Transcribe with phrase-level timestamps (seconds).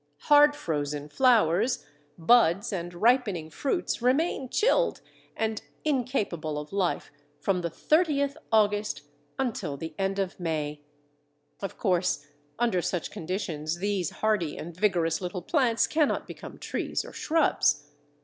[0.21, 1.85] Hard frozen flowers,
[2.17, 4.99] buds, and ripening fruits remain chilled
[5.35, 9.03] and incapable of life from the 30th August
[9.37, 10.81] until the end of May.
[11.61, 12.25] Of course,
[12.57, 17.87] under such conditions, these hardy and vigorous little plants cannot become trees or shrubs.